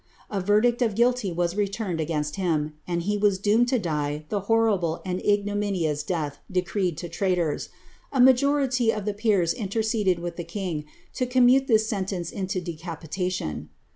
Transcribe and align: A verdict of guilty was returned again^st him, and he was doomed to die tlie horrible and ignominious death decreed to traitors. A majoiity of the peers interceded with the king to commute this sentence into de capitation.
A 0.31 0.41
verdict 0.41 0.81
of 0.81 0.95
guilty 0.95 1.31
was 1.31 1.55
returned 1.55 1.99
again^st 1.99 2.33
him, 2.33 2.73
and 2.87 3.03
he 3.03 3.19
was 3.19 3.37
doomed 3.37 3.67
to 3.67 3.77
die 3.77 4.25
tlie 4.31 4.45
horrible 4.45 4.99
and 5.05 5.23
ignominious 5.23 6.01
death 6.01 6.39
decreed 6.51 6.97
to 6.97 7.07
traitors. 7.07 7.69
A 8.11 8.19
majoiity 8.19 8.89
of 8.89 9.05
the 9.05 9.13
peers 9.13 9.53
interceded 9.53 10.17
with 10.17 10.37
the 10.37 10.43
king 10.43 10.85
to 11.13 11.27
commute 11.27 11.67
this 11.67 11.87
sentence 11.87 12.31
into 12.31 12.59
de 12.59 12.73
capitation. 12.75 13.69